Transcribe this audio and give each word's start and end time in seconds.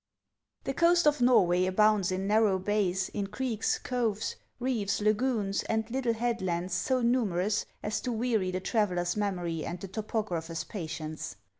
THE 0.63 0.73
coast 0.73 1.05
of 1.05 1.21
Norway 1.21 1.67
abounds 1.67 2.11
in 2.11 2.25
narrow 2.25 2.57
bays, 2.57 3.09
in 3.09 3.27
creeks, 3.27 3.77
coves, 3.77 4.35
reefs, 4.59 4.99
lagoons, 4.99 5.61
and 5.69 5.87
little 5.91 6.13
headlands 6.15 6.73
so 6.73 7.01
numerous 7.03 7.67
as 7.83 8.01
to 8.01 8.11
weary 8.11 8.49
the 8.49 8.61
traveller's 8.61 9.15
memory 9.15 9.63
and 9.63 9.79
the 9.79 9.87
topographer's 9.87 10.63
patience. 10.63 11.35